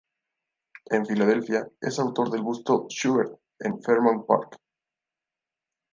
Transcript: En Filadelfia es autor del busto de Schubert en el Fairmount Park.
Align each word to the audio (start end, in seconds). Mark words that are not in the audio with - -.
En 0.95 1.05
Filadelfia 1.05 1.67
es 1.79 1.99
autor 1.99 2.31
del 2.31 2.41
busto 2.41 2.79
de 2.79 2.87
Schubert 2.89 3.39
en 3.59 3.73
el 3.73 3.81
Fairmount 3.83 4.25
Park. 4.25 4.57